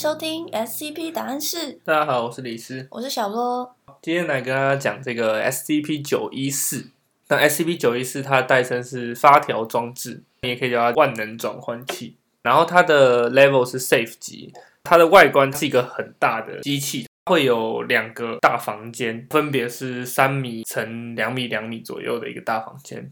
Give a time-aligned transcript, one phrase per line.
[0.00, 3.76] 收听 SCP 答案室，大家好，我是李斯，我是小罗。
[4.00, 6.86] 今天来跟大家讲这个 SCP 九一四。
[7.28, 12.16] 那 SCP 九一四它的代称是发条装置，你也可以叫它万能转换器。
[12.40, 14.54] 然后它的 level 是 Safe 级，
[14.84, 23.10] 它的外观是一个很大的机器，会有两个大房间，分别是三米乘两米两米左右的一个大房间。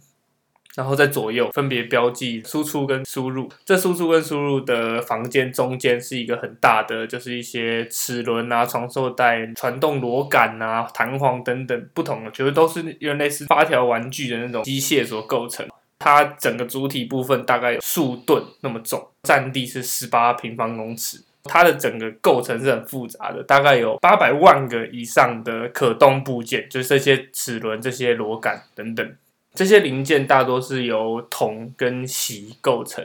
[0.78, 15.66] 然后在左右分别标记输出跟输入，这输出跟输入的房间中间是一个很大的，就是一些齿轮啊、传送带、传动螺杆啊、弹簧等等不同的，其实都是原类似发条玩具的那种机械所构成。
[15.98, 21.18] 它整个主体部分大概有数吨那么重，占地是十八平方公尺。
[21.42, 29.12] 它的整个构成是很复杂的，大概有八百万个以上的可动部件，就是这些齿轮、这些螺杆等等。
[29.58, 33.04] 这些零件大多是由铜跟锡构成，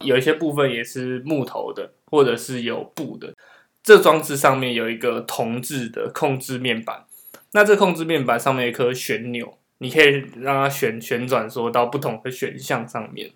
[0.00, 3.32] 有一些部分也是木头的，或者是有布的。
[3.84, 7.04] 这装置上面有一个铜制的控制面板，
[7.52, 13.30] 那这控制面板上面有一颗旋钮，你可以让它旋旋转，说到不同的选项上面。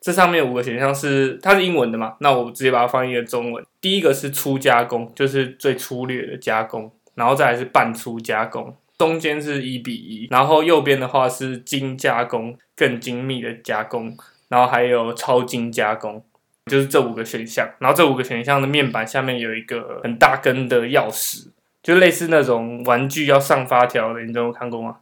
[0.00, 2.14] 这上面五个选项是它是英文的嘛？
[2.20, 3.66] 那我直接把它翻译成中文。
[3.80, 8.76] 第一个是粗加工，就是最粗略的加工，然后再来是半粗加工。
[9.02, 16.24] 中间是一比一，然后右边的话是精加工，更精密的加工，然后还有超精加工，
[16.66, 17.68] 就是这五个选项。
[17.80, 21.48] 然后这五个选项的面板下面有一个很大根的钥匙，
[21.82, 24.98] 就类似那种玩具要上发条的，你都有看过吗？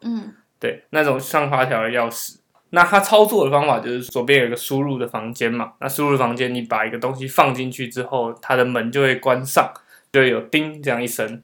[0.00, 2.36] 嗯，对，那种上发条的钥匙。
[2.70, 9.70] 那它操作的方法就是左边有一个输入的房间嘛，那输入房间你把一个东西放进去之后，它的门就会关上，
[10.10, 11.42] 就会有叮这样一声。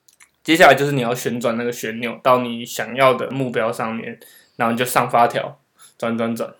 [0.49, 4.19] 接下来就是你要旋转那个旋钮到你想要的目标上面，
[4.57, 5.61] 然后你就上发条，
[5.99, 6.51] 转转转，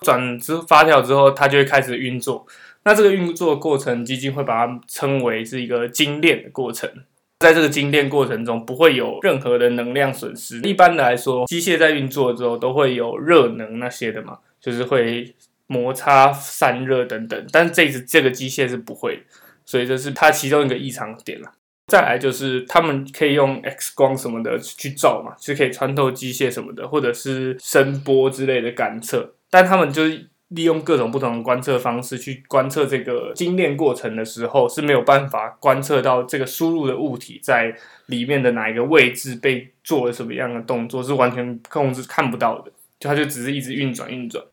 [0.00, 2.44] 转之发条之后，它就会开始运作。
[2.82, 6.90] 那这个运作过程，基金会把它称为是一个精炼的过程。
[7.38, 10.60] 在这个精炼过程中，不会有任何的能量损失。
[10.62, 15.36] 一般来说，机械在运作之后都会有热能那些的嘛，就是会
[15.68, 17.46] 摩擦、散热等等。
[17.52, 19.22] 但是这次这个机械是不会，
[19.64, 21.52] 所以这是它其中一个异常点了。
[21.86, 29.34] 再来就是他们可以用 X 光什么的去照嘛，是可以穿透机械什么的，或者是声波之类的感测。
[29.48, 37.72] 但他们就是利用各种不同的观测方式去观测这个精炼过程的时候，是没有办法观测到这个输入的物体在
[38.06, 42.72] 里面的哪一个位置被做了什么样的动作，是完全控制看不到的。
[42.98, 44.44] 就它就只是一直运转运转，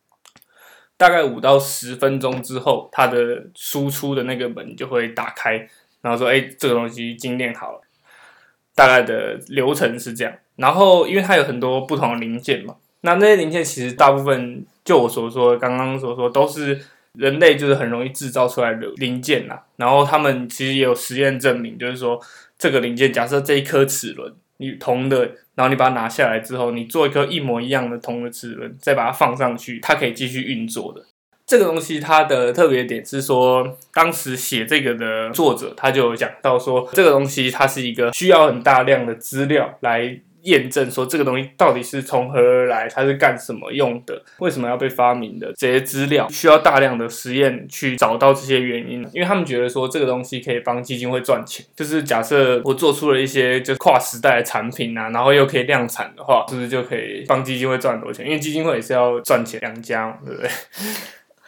[0.97, 5.67] 大概五到十分钟之后，它的输出的那个门就会打开。
[6.03, 7.81] 然后说，哎，这个东西精炼好了，
[8.75, 10.33] 大概的流程是这样。
[10.57, 16.79] 然后，因为它有很多不同的零件嘛，那那些零件其实大部分，就我所说，刚刚所说，都是
[17.13, 19.57] 人类就是很容易制造出来的零件呐。
[19.77, 22.19] 然后他们其实也有实验证明，就是说
[22.59, 31.03] 这个零件，假设这一颗齿轮，你铜的，然后你把它拿下来之后，你做一颗一模一样的铜的齿轮，再把它放上去，它可以继续运作的。
[31.45, 49.05] 这个东西它的特别点是说，当时写这个的作者他就有讲到说，这个东西它是一个需要很大量的资料来验证说这个东西到底是从何而来，它是干什么用的，为什么要被发明的这些资料，需要大量的实验去找到这些原因。
[49.13, 58.25] 因为他们觉得说这个东西可以帮基金会赚钱，就是假设我做出了一些就是跨时代的产品啊，然后又可以量产的话，是不是就可以帮基金会赚很多钱？
[58.25, 60.49] 因为基金会也是要赚钱养家，对不对？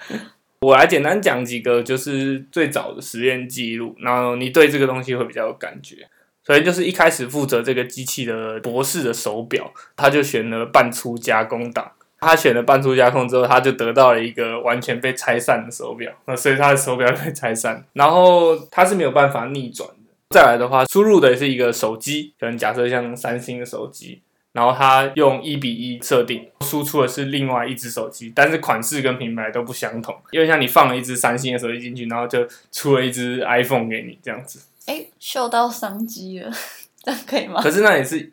[0.61, 6.07] 我来简单讲几个，就是最早的实验记录，然后你对这个东西会比较有感觉。
[6.43, 11.91] 所以就是一开始负责这个机器的博士的手表，他就选了半粗加工档。
[12.19, 16.11] 他选了半粗加工之后，他就得到了一个完全被拆散的手表。
[16.25, 19.95] 那所以他的手表被拆散，然后他是没有办法逆转的。
[20.29, 24.22] 再来的话，输入的是一个手机，可能假设像三星的手机。
[24.55, 30.16] 然后它用一比一设定，输出的是另外一只手机，但是款式跟品牌都不相同。
[30.31, 34.61] 因为像你放了一只三星的手机进去，然后就出了一只 iPhone 给你这样子。
[34.85, 36.49] 哎，嗅到商机了，
[37.03, 37.61] 这样可以吗？
[37.61, 38.31] 可是那也是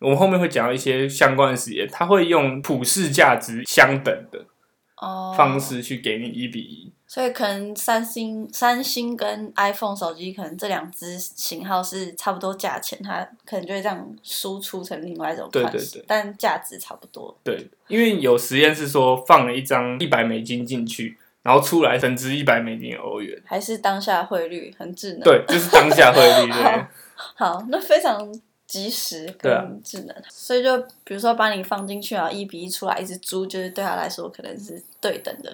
[0.00, 4.44] 我们后面会讲到一些相关的实验，他会用普世价值相等的
[5.34, 6.92] 方式去给你一比一。
[7.14, 17.32] 所以可能三星、三星跟 iPhone 手机，可能这两只型号是差不多价钱，它可能就会这样输出成另外一种款式，但价值差不多。
[17.44, 25.20] 对，因为有实验是说放了一张一百美金进去，然后出来增值一百美金欧元，还是当下汇率很智能。
[25.20, 26.50] 对，就是当下汇率。
[26.50, 26.84] 对，
[27.14, 28.28] 好，那非常。
[28.66, 35.50] 及时跟智能，所以就比如说把你放进去啊，一比一出来一只猪，就是对他来说可能是对等的，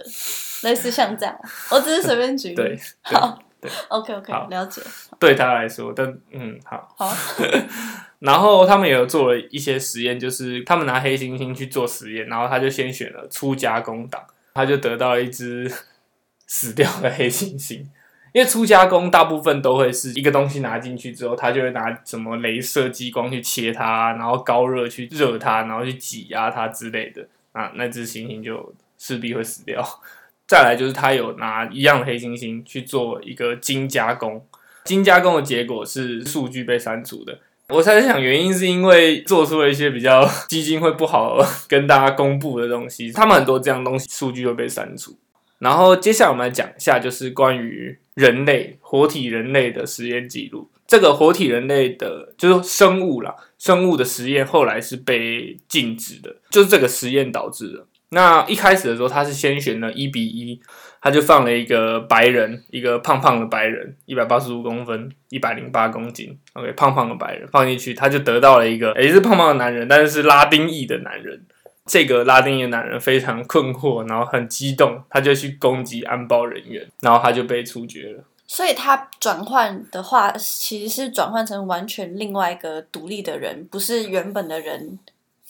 [0.62, 1.37] 类似像这样。
[1.71, 2.55] 我只是随便举例。
[2.55, 4.81] 对， 好，对，OK OK，了解。
[5.19, 6.95] 对他来说，但嗯，好。
[6.97, 7.12] 好。
[8.21, 14.23] 然后他们也有做了一些实验，就是他们拿黑猩猩去做实验，然后他就先选了粗加工党，
[14.55, 15.73] 他就得到了一只
[16.47, 17.87] 死掉的黑猩猩。
[18.32, 29.85] 因为粗加工大部分都会是一个东西拿进去之后，他就会拿什么镭射激光去切它，然后高热去热它，然后去挤压它之类的，啊，那只猩猩就势必会死掉。
[30.47, 34.44] 再来就是他有拿一样的黑猩猩去做一个精加工，
[34.85, 37.38] 精加工的结果是数据被删除的。
[37.69, 41.38] 我猜想原因是因为做出了一些比较 基金会不好
[41.69, 45.17] 跟大家公布的东西，他们很多这样东西数据会被删除。
[45.61, 50.71] 然后接下来我们来讲一下，就是关于人类活体人类的实验记录。
[50.87, 57.87] 这个活体人类的，就是生物啦，生物的实验后来是被禁止的，就是这个实验导致的。
[58.11, 60.61] 那一开始的时候，他是先选了一比一，
[61.01, 71.47] 他就放了一个白人，一个胖胖的白人，一百八十五公分，一百零八公斤，OK，胖胖的白人放进去，他就得到了一个也是胖胖的男人，但是是拉丁裔的男人。
[71.91, 78.23] 这个拉丁裔男人非常困惑，然后很激动，他就去攻击安保人员，然后他就被处决了。
[78.47, 85.01] 所以他转换的话，其实是转换成完全另外一个独立的人，不是原本的人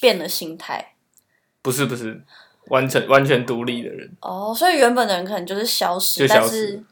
[0.01, 0.95] 变了心态。
[1.61, 2.23] 不是不是，
[2.69, 4.11] 完全完全独立的人。
[4.23, 6.83] 哦，所以原本的人可能就是消失，但是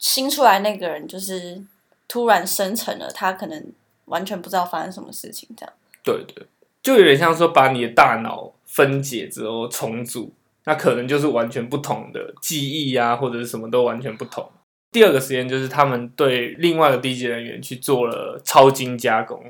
[0.00, 1.62] 新出来那个人就是
[2.08, 3.72] 突然生成了，他可能
[4.06, 5.72] 完全不知道发生什么事情，这样。
[6.02, 6.44] 对对，
[6.82, 8.52] 就有点像说把你的大脑。
[8.70, 10.32] 分解之后重组，
[10.64, 14.48] 那可能就是完全不同的记忆啊，或者是什么都完全不同。
[14.92, 19.42] 第二个实验就是他们对另外的低级人员去做了超精加工。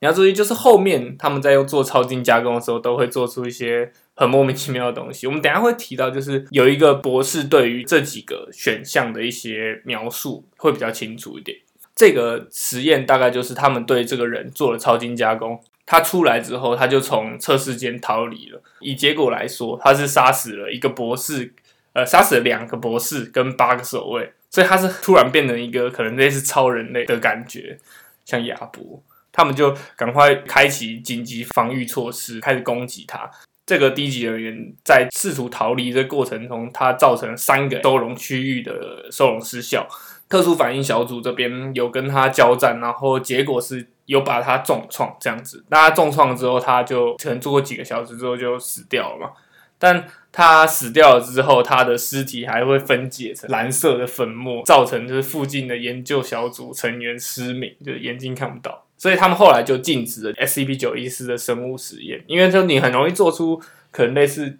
[0.00, 5.26] 你要注意，就是后面他们在用做超精加工的时候，都会做出一些很莫名其妙的东西。
[5.26, 11.56] 我们等下会提到，就是有一个博士对于这几个选项的一些描述会比较清楚一点。
[11.94, 15.58] 这个实验大概就是他们对这个人做了超精加工。
[15.86, 18.62] 他出来之后，他就从测试间逃离了。
[18.80, 21.52] 以结果来说，他是杀死了一个博士，
[21.92, 27.78] 呃，杀死了两个博士跟八个守卫，所以他是突然变成一个可能类似超人类的感觉，
[28.24, 29.02] 像亚伯。
[29.36, 33.28] 他们就赶快开启紧急防御措施，开始攻击他。
[33.66, 39.88] 这个低级人员在试图逃离的过程中，他造成三个收容区域的收容失效。
[40.28, 45.64] 特殊反应小组这边有跟他交战，然后结果是有把他重创这样子。
[45.68, 49.32] 那他重创之后，他就可能做过几个小时之后就死掉了嘛。
[49.78, 58.86] 但他死掉了之后，他的尸体还会分解成蓝色的粉末，造成就是附近的研究小组成员失明，就是眼睛看不到。
[58.96, 63.60] 所以他们后来就禁止了 SCP 九一四的生物实验，因为说你很容易做出
[63.90, 64.56] 可能类似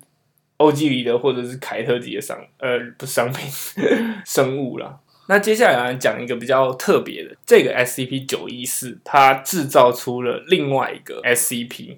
[0.58, 3.48] 欧几里得或者是凯特级的商呃不商品
[4.26, 5.00] 生物了。
[5.26, 11.96] 那接下来来讲一个比较特别的，这个 SCP 九一四，它制造出了另外一个 SCP，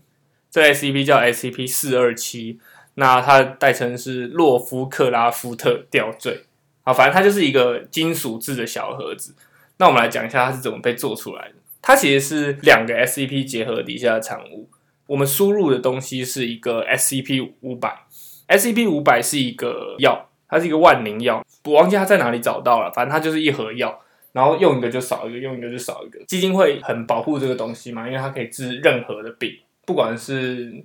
[0.51, 2.61] 这 SCP 叫 SCP 四二七，
[2.95, 6.45] 那它代称是洛夫克拉夫特吊坠，
[6.85, 9.35] 啊，反正它就是一个金属制的小盒子。
[9.79, 11.55] 那我们来讲一下它是怎么被做出来的。
[11.83, 14.69] 它其实是两个 SCP 结合底下的产物。
[15.07, 18.07] 我们输入的东西是一个 SCP 五百
[18.49, 20.26] ，SCP 五百是一个药。
[20.49, 22.91] 它是一个万灵药，我忘记它在哪里找到了。
[22.93, 24.01] 反正它就是一盒药，
[24.33, 26.23] 然后用一个就少一个，用一个就少一个。
[26.27, 29.51] 基金会很保护这个东西嘛，因为它可以治任何的病，
[29.85, 30.85] 不管是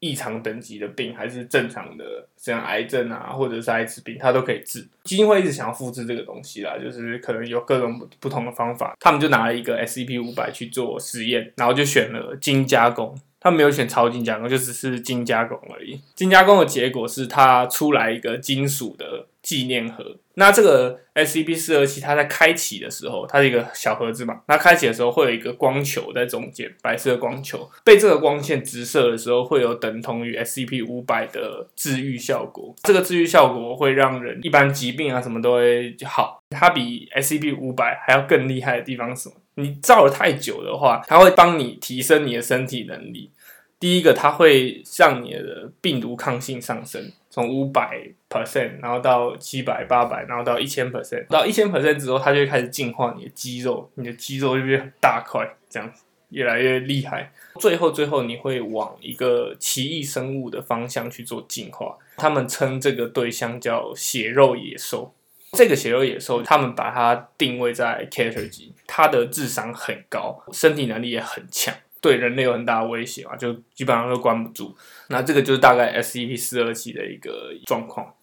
[0.00, 4.86] 异常等级的病，还是正常的像癌症啊，或者是艾滋病，它都可以治。
[5.04, 8.96] 基金会一直想要复制这个东西啦，就是可能有各种不同的方法。
[8.98, 13.16] 他们就拿了一个 SCP 五百去做实验，然后就选了精加工。
[13.42, 16.00] 他没有选超精加工，就只是精加工而已。
[16.14, 20.16] 精加工的结果是它出来一个金属的纪念盒。
[20.34, 24.40] 那这个 SCP 四二七，它在开启的时候，它是一个小盒子嘛。
[24.46, 32.74] 那开启的时候会有一个光球在中间，白色光球被这个光线直射的时候，会有等同于 SCP 五百的治愈效果。
[32.84, 36.40] 这个治愈效果会让人一般疾病啊什么都会好。
[36.50, 39.34] 它比 SCP 五百还要更厉害的地方是什么？
[39.54, 43.30] 你照了太久的话，它会帮你提升你的身体能力。
[43.78, 57.32] 第一个，它会让你的病毒抗性上升，从五百 percent，然后到七百、八百，然后到一千 percent，到一千 percent 之后，它就会开始进化你的肌肉，你的肌肉就变大块，这样子越来越厉害。
[57.58, 61.98] 最后，最后你会往一个奇异生物的方向去做进化。
[62.16, 65.12] 他们称这个对象叫血肉野兽。
[65.56, 74.74] 这个血肉野兽，他们把它定位在 Cater 级，它的智商很高，身体能力也很强，对人类有很大的威胁嘛，就基本上都关不住。
[75.08, 78.14] 那这个就是大概 SCP 四二七的一个状况。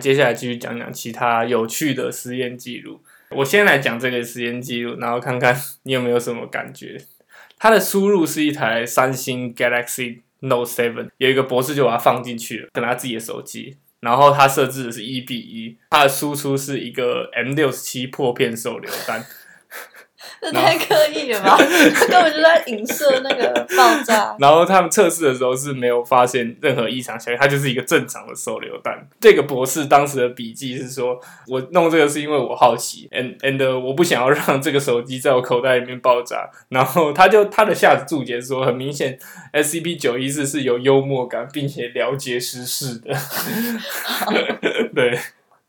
[0.00, 3.00] 接下来继续讲讲其他有趣的实验记录。
[3.30, 7.00] 我先来讲这个实验记录，然后看看你有没有什么感觉。
[7.56, 13.78] 它的输入是一台三星 Galaxy Note Seven，有一个博士就把它放进去了，跟他自己的手机。
[14.04, 19.24] 然后它设置的是一比一，它的输出是一个 M 六十七破片手榴弹。
[20.40, 21.56] 这太刻意了吧？
[22.08, 24.36] 根本就在影射那个爆炸。
[24.40, 29.06] 然后他们测试的时候是没有发现任何异常效应，它就是一个正常的手榴弹。
[29.20, 39.18] 这个博士当时的笔记是说：“我弄这个是因为我好奇，and and 我不想要让这个手机在我口袋里面爆炸。”然后他就他的下注解说：“很明显
[39.52, 43.14] ，SCP 九一四是有幽默感，并且了解时事的。
[44.94, 45.18] ”对。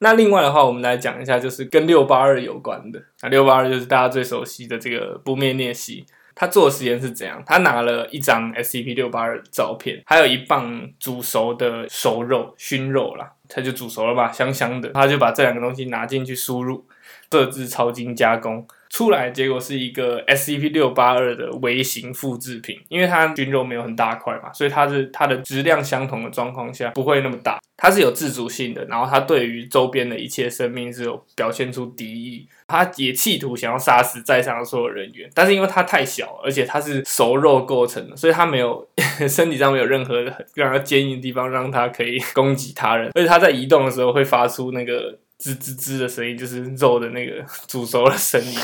[0.05, 3.01] 那另外的话，我们来讲一下，就是跟六八二有关的。
[3.23, 6.05] 那六八二就是大家最熟悉的这个不灭裂隙。
[6.35, 7.41] 他做的实验是怎样？
[7.43, 14.89] 他拿了一张 SCP 六八二照片，还有一磅煮熟的熟肉熏肉啦，他就煮熟了吧，香香的。
[14.89, 16.85] 他就把这两个东西拿进去输入，
[17.31, 18.67] 设置超精加工。
[18.95, 38.87] 出来结果是一个 SCP 六八二的微型复制品，因为它菌肉没有很大块嘛，所以它是它的质量相同的状况下不会那么大，它是有自主性的，然后它对于周边的一切生命是有表现出敌意，它也企图想要杀死在场的所有人员，但是因为它太小，而且它是熟肉构成的，所以它没有
[39.27, 40.21] 身体上没有任何
[40.53, 45.19] 让它坚硬的地方，让它可以攻击他人，而且它在移动的时候会发出那个。
[45.37, 48.57] 吱吱吱的声音就是肉的那个煮熟的声音。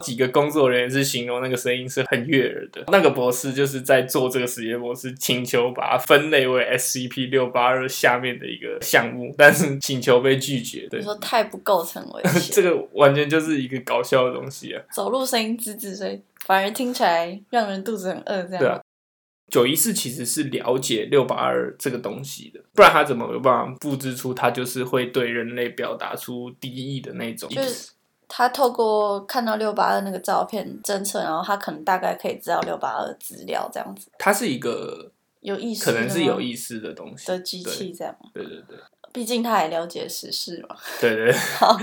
[0.00, 2.84] 几个工作人员是形容那个声音是很悦耳的。
[2.88, 10.88] 那个博士就是在做这个实验，博士请求把它分类为 SCP 六八二下面的一个项目，但是请求被拒绝。
[10.90, 12.52] 对，你说太不构成危险。
[12.52, 14.82] 这个完全就是一个搞笑的东西啊！
[14.92, 18.42] 走路声音吱吱，声反而听起来让人肚子很饿。
[18.42, 18.80] 这样对啊。
[19.48, 27.48] 九一四其实是了解六八二这个东西的，不然他怎么有办法复制出他就是会对人类表达出敌意的那种？
[27.48, 27.92] 就是
[28.26, 34.10] 他透过看到六八二那个照片侦测，然后他可能大概可以知道六八二资料这样子。
[34.18, 35.12] 它是一个
[35.42, 38.12] 有意思，可能是有意思的东西的机器这样。
[38.34, 38.76] 对对对，
[39.12, 40.74] 毕竟他也了解时事嘛。
[41.00, 41.32] 对对。
[41.32, 41.78] 好。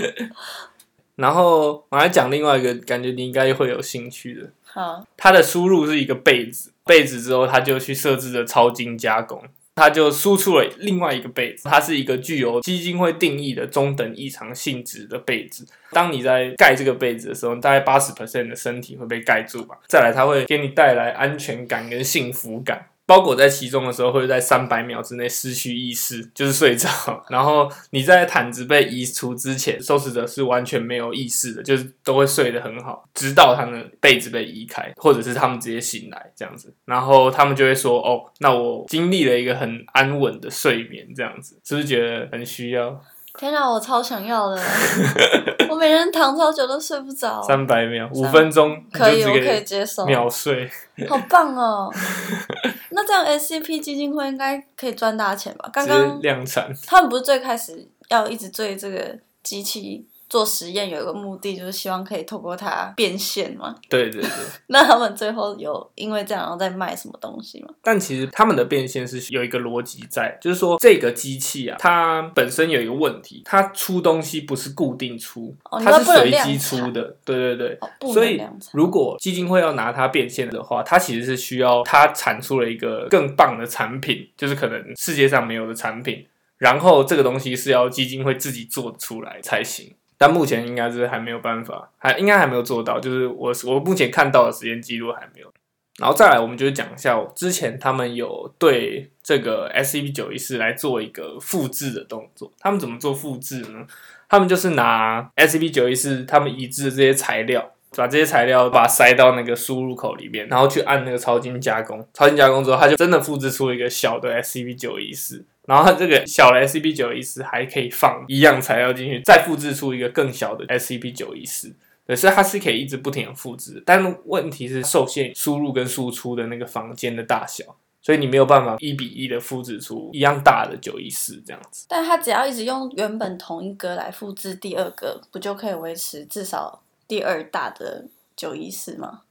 [1.16, 4.50] 然后我来讲另外一个，感觉你应该会有兴趣的。
[4.64, 5.02] 好。
[5.16, 6.72] 它的输入是一个被子。
[6.84, 9.42] 被子之后，他就去设置了超精加工，
[9.76, 15.66] 他就输出了另外一个被子，它是一个具有基金会定义的中等异常性质的被子。
[15.90, 19.78] 当你在盖这个被子的时候，大概八十 percent 的身体会被盖住吧。
[19.88, 22.86] 再来，它会给你带来安全感跟幸福感。
[23.06, 26.88] 包裹在其中的时候，会在三百秒之内失去意识，就是睡着。
[27.28, 36.72] 然后你在毯子被移除之前，受试者是完全没有意识的，就是都会睡得很好，直到他们被子被移开，或者是他们直接醒来这样子。
[36.86, 43.00] 然后他们就会说：“哦，那我经历了一个很安稳的睡眠，这样子是不是觉得很需要？”
[43.36, 44.56] 天哪，我超想要的！
[45.70, 47.42] 我每天躺超久都睡不着。
[47.42, 50.04] 三百秒，五分钟可以，我可以接受。
[50.06, 50.70] 秒睡，
[51.08, 51.92] 好棒哦！
[52.90, 55.68] 那这样 SCP 基金会应该可以赚大钱吧？
[55.72, 60.06] 刚刚量产，他们不是最开始要一直追这个机器？
[60.34, 63.72] 做实验有一个目的，就是希望可以透过它变现嘛。
[63.88, 64.30] 对对对。
[64.66, 67.68] 那他们最后有因为这样然后再卖什么东西吗？
[67.80, 77.16] 但其实他们的变现是有一个逻辑在，就是说这个机器啊，它本身有一个问题，它出东西不是固定出，它是随机出的。
[77.24, 77.78] 对对对。
[78.12, 86.26] 所以如果基金会要拿它变现的话，它其实是需要它产出了一个更棒的产品，就是可能世界上没有的产品，
[86.58, 89.94] 然后这个东西是要基金会自己做出来才行。
[90.16, 93.00] 但目前应该是还没有办法，还应该还没有做到。
[93.00, 95.52] 就是我我目前看到的实验记录还没有。
[95.98, 102.50] 然后再来，我们就讲一下之前他们有对这个 SCP 九一四来做一个复制的动作。
[102.58, 103.86] 他们怎么做复制呢？
[104.28, 112.04] 他们就是拿 SCP 九一四他们移植的这些材料，把这些材料把它塞到那个输入口里面，然后去按那个超精加工。
[112.12, 115.46] 超精加工之后，它就真的复制出一个小的 SCP 九一四。
[115.66, 121.74] 然后它这个小的 SCP 九一四还可以放一样材料进去，再复制出一个更小的 SCP 九一四。
[122.06, 127.64] 可是它是可以一直不停的复制，但问题是受限输入跟输出的那个房间的大小，
[128.02, 131.86] 所以你没有办法一比一的复制出一样大的九一四这样子。
[131.88, 138.04] 但它只要一直用原本同一个来复制第二个，不就可以维持至少第二大的
[138.36, 139.22] 九一四吗？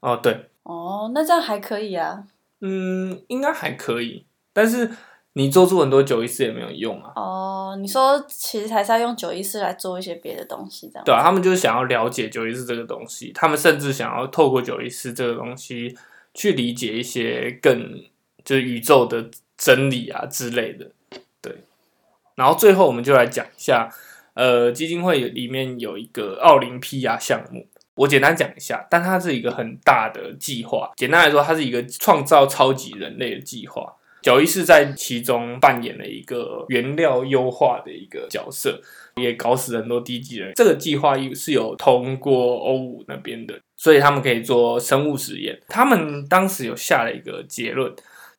[0.00, 0.46] 哦，对。
[0.62, 2.24] 哦，那这样还可以啊。
[2.62, 4.24] 嗯，应该还可以，
[4.54, 4.90] 但是。
[5.36, 7.12] 你做出很多九一四也没有用啊。
[7.16, 11.04] 哦，你说其实还是要用九一四来做一些别的东西，这样。
[11.04, 15.96] 对啊，他们就是想要了解九一四这个东西，他们甚至想要透过九一四这个东西
[16.32, 18.00] 去理解一些更
[18.44, 20.92] 就是宇宙的真理啊之类的。
[21.40, 21.52] 对，
[22.36, 23.90] 然后最后我们就来讲一下，
[24.34, 30.92] 呃，基金会里面有一个奥林匹亚项目，我简单讲一下，但它是一个很大的计划。
[30.94, 33.96] 简单来说，它是一个创造超级人类的计划。
[34.24, 38.80] 九一是在其中扮演了一个原料优化的一个角色，
[39.16, 40.54] 也搞死很多低级人。
[40.54, 45.60] 这个计划是有通过欧五那边的，所以他们可以做生物实验。
[45.68, 47.94] 他们当时有下了一个结论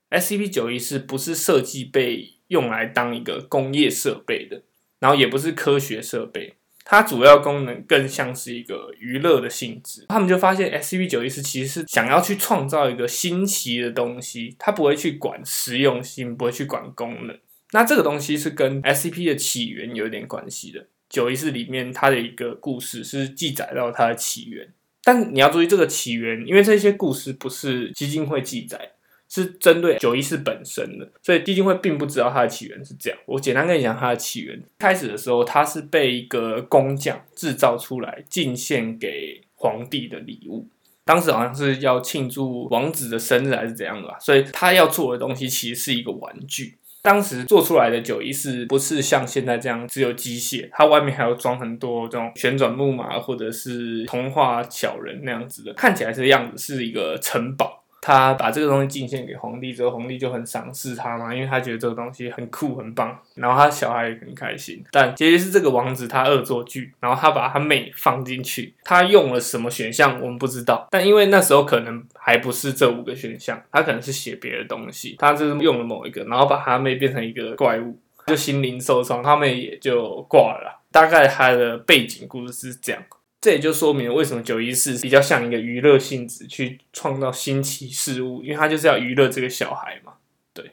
[0.09, 4.63] ：SCP 九一是不是设计被用来当一个工业设备的，
[4.99, 6.55] 然后也不是科学设备。
[6.87, 17.35] 它主要功能更像是一个娱乐的性质，他们就发现 S C P 九一四其实是想要去创造一个新奇的东西，它不会去管实用性，不会去管功能。
[17.71, 20.85] 那这个东西是跟 S C P 的起源有点关系的。
[21.09, 24.71] 九一四里面它的一个故事是记载到它的起源，
[25.03, 28.91] 但你要注意这个起源，因为这些故事不是基金会记载。
[29.27, 33.19] 是针对九一四本身的，所以基金会并不知道它的起源是这样。
[33.25, 34.61] 我简单跟你讲它的起源。
[34.79, 40.67] 开始的时候，它是被一个工匠制造出来，进献给皇帝的礼物。
[41.03, 46.77] 当时好像是要庆祝王子的生日还是怎样的吧，所以他要做的东西其实是一个玩具。
[47.03, 57.83] 当时做出来的九一四不是像现在这样只有机械，它外面还要装很多这种旋转木马或者是童话小人那样子的，看起来这样子是一个城堡。
[58.07, 64.83] 他把这个东西进献给皇帝之后，皇帝就很赏识他嘛，因为他觉得这个东西很酷很棒，然后他小孩也很开心。
[64.91, 70.87] 但结局是这个王子他恶作剧，然后他把他妹放进去，他用了什么选项我们不知道。
[70.91, 80.79] 但因为那时候可能还不是这五个选项，他可能是写别的东西，他就是用了某一个，然后把他妹变成一个怪物，就心灵受伤，他妹也就挂了。
[80.91, 83.01] 大概他的背景故事是这样。
[83.45, 90.13] 这也就说明了为什么九一四比较像一个娱乐性质去创造新奇事物，因为他就是要娱乐这个小孩嘛。
[90.51, 90.71] 对，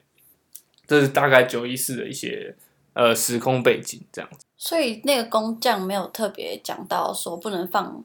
[0.86, 2.56] 这是大概九一四的一些
[2.94, 4.38] 呃时空背景这样子。
[4.56, 8.02] 所以那个工匠没有特别讲到说不能放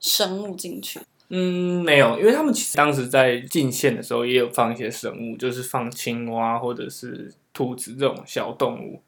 [0.00, 1.00] 生物进去。
[1.30, 9.00] 嗯，没有，因为他们其实当时在进线的时候也有放一些生物，就是放青蛙或者是兔子这种小动物。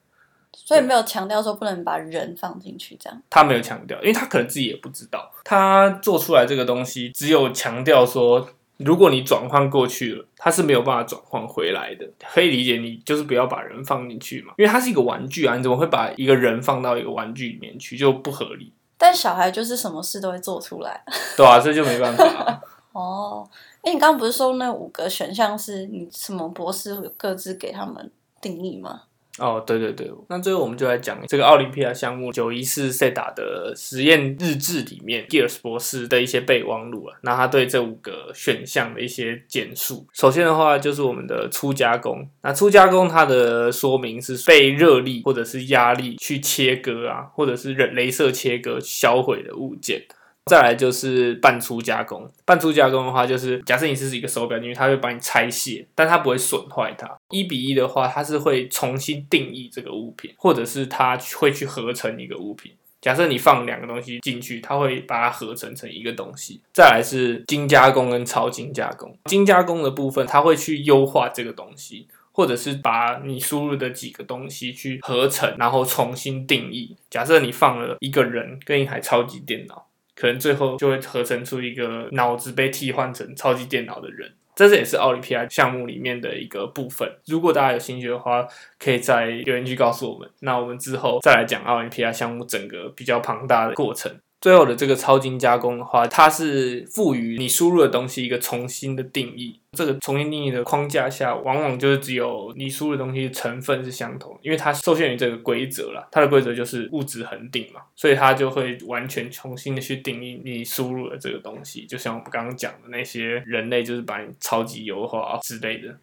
[0.55, 12.09] 所以没有强调说不能把人放进去，这样他没有强调，因为他可能自己也不知道，他做出来这个东西只有强调说，如果你转换过去了，它是没有办法转换回来的。
[12.33, 18.73] 可以理解，你就是不要把人放进去嘛，因为它是一个玩具啊，你怎么会把一个人放到一个玩具里面去，就不合理。
[18.99, 21.03] 但小孩就是什么事都会做出来，
[21.37, 22.61] 对啊，这就没办法。
[22.93, 23.49] 哦，
[23.83, 28.11] 哎，你刚刚不是说那五个选项是你什么博士各自给他们
[28.41, 29.03] 定义吗？
[29.38, 37.16] 哦，对对对，那最后我们就来讲这个奥林匹亚项目九一四赛打的实验日志里面，Gears 博士的一些备忘录了。
[37.23, 42.29] 那他对这五个选项的一些简述，首先的话就是我们的初加工。
[42.42, 50.03] 那初加工它的说明是被热力或者是压力去切割啊，或者是冷镭射切割销毁的物件。
[50.46, 57.09] 再来就是半粗加工，半粗加工的话，就是假设你是一个手表，因为它会把你拆卸，但它不会损坏它。
[57.31, 62.72] 一比一的话，它是会重新定义这个物品，或者是它会去合成一个物品。
[63.00, 66.61] 假设你放两个东西进去，它会把它合成成一个东西。
[66.72, 76.96] 再来是精加工跟超精加工，精加工的部分，它会去优化这个东西，或者是把你输入的几个东西去合成，然后重新定义。
[77.09, 79.87] 假设你放了一个人跟一台超级电脑。
[80.14, 87.11] 可能最后就会合成出一个脑子被替换成超级电脑的人，这是也是奥林匹亚项目里面的一个部分。
[87.27, 88.46] 如果大家有兴趣的话，
[88.79, 94.14] 可以在留言区告诉我们，那我们之后再来讲奥林匹亚项目整个比较庞大的过程。
[94.42, 99.61] 最后的这个超精加工的话，它是赋予你输入的东西一个重新的定义。
[99.78, 106.09] 这个重新定义的框架下，往往就是只有你输入的东西成分是相同，因为它受限于这个规则了。
[106.11, 111.87] 它的规则就是物质恒定嘛，所以它就会完全重新的去定义你输入的这个东西。
[111.87, 115.96] 就像我们刚刚讲的那些人类，就是把你超级优化之类的。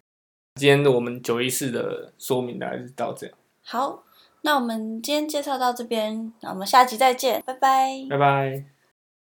[0.54, 3.36] 今天的我们九一四的说明大概是到这样。
[3.62, 4.02] 好。
[4.42, 8.79] 那我们今天介绍到这边，那我们下集再见，拜拜，拜拜。